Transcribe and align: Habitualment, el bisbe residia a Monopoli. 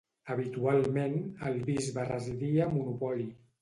Habitualment, 0.35 1.15
el 1.51 1.63
bisbe 1.71 2.09
residia 2.11 2.69
a 2.69 2.75
Monopoli. 2.77 3.35